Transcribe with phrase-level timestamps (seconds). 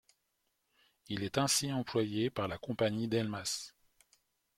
[1.09, 3.75] Il est ainsi employé par la compagnie Delmas.